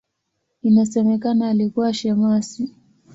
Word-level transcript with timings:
Inasemekana 0.63 1.49
alikuwa 1.49 1.93
shemasi. 1.93 2.71